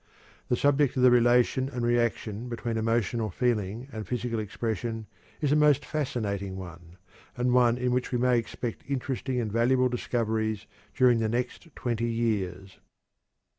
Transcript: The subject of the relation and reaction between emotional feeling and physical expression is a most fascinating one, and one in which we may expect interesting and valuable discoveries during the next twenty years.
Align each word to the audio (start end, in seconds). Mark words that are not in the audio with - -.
The 0.49 0.55
subject 0.55 0.97
of 0.97 1.03
the 1.03 1.11
relation 1.11 1.69
and 1.69 1.85
reaction 1.85 2.49
between 2.49 2.75
emotional 2.75 3.29
feeling 3.29 3.87
and 3.91 4.07
physical 4.07 4.39
expression 4.39 5.05
is 5.41 5.51
a 5.51 5.55
most 5.55 5.85
fascinating 5.85 6.57
one, 6.57 6.97
and 7.37 7.53
one 7.53 7.77
in 7.77 7.91
which 7.91 8.11
we 8.11 8.17
may 8.17 8.39
expect 8.39 8.83
interesting 8.89 9.39
and 9.39 9.51
valuable 9.51 9.89
discoveries 9.89 10.65
during 10.95 11.19
the 11.19 11.29
next 11.29 11.67
twenty 11.75 12.09
years. 12.09 12.79